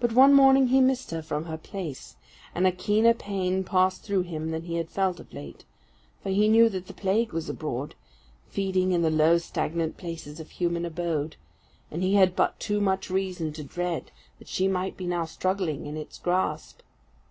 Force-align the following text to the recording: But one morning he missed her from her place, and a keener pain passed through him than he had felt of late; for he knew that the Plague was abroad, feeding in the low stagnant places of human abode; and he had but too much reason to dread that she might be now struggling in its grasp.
But 0.00 0.12
one 0.14 0.32
morning 0.32 0.68
he 0.68 0.80
missed 0.80 1.10
her 1.10 1.20
from 1.20 1.44
her 1.44 1.58
place, 1.58 2.16
and 2.54 2.66
a 2.66 2.72
keener 2.72 3.12
pain 3.12 3.62
passed 3.62 4.02
through 4.02 4.22
him 4.22 4.52
than 4.52 4.62
he 4.62 4.76
had 4.76 4.88
felt 4.88 5.20
of 5.20 5.34
late; 5.34 5.66
for 6.22 6.30
he 6.30 6.48
knew 6.48 6.70
that 6.70 6.86
the 6.86 6.94
Plague 6.94 7.34
was 7.34 7.46
abroad, 7.50 7.94
feeding 8.48 8.90
in 8.92 9.02
the 9.02 9.10
low 9.10 9.36
stagnant 9.36 9.98
places 9.98 10.40
of 10.40 10.48
human 10.52 10.86
abode; 10.86 11.36
and 11.90 12.02
he 12.02 12.14
had 12.14 12.34
but 12.34 12.58
too 12.58 12.80
much 12.80 13.10
reason 13.10 13.52
to 13.52 13.62
dread 13.62 14.10
that 14.38 14.48
she 14.48 14.66
might 14.66 14.96
be 14.96 15.06
now 15.06 15.26
struggling 15.26 15.84
in 15.84 15.94
its 15.98 16.16
grasp. 16.18 16.78